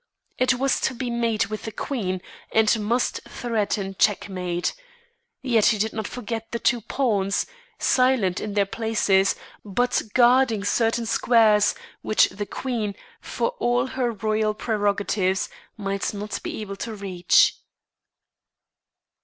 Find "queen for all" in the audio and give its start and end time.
12.47-13.85